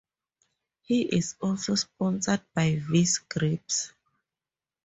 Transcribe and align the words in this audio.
He 0.81 1.03
is 1.03 1.35
also 1.43 1.75
sponsored 1.75 2.41
by 2.55 2.77
Vise 2.79 3.19
Grips. 3.19 3.93